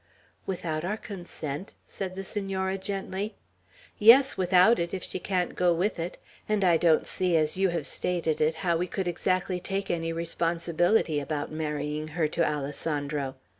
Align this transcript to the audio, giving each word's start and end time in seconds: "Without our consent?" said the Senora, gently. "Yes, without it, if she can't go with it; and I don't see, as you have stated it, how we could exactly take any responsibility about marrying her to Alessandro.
"Without 0.47 0.83
our 0.83 0.97
consent?" 0.97 1.75
said 1.85 2.15
the 2.15 2.23
Senora, 2.23 2.79
gently. 2.79 3.35
"Yes, 3.99 4.35
without 4.35 4.79
it, 4.79 4.95
if 4.95 5.03
she 5.03 5.19
can't 5.19 5.55
go 5.55 5.75
with 5.75 5.99
it; 5.99 6.17
and 6.49 6.63
I 6.63 6.75
don't 6.77 7.05
see, 7.05 7.37
as 7.37 7.55
you 7.55 7.69
have 7.69 7.85
stated 7.85 8.41
it, 8.41 8.55
how 8.65 8.75
we 8.77 8.87
could 8.87 9.07
exactly 9.07 9.59
take 9.59 9.91
any 9.91 10.11
responsibility 10.11 11.19
about 11.19 11.51
marrying 11.51 12.07
her 12.17 12.27
to 12.29 12.43
Alessandro. 12.43 13.35